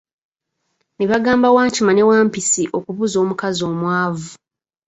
[0.97, 4.31] Ne bagamba Wankima ne Wampisi okubuuza omukazi omwavu.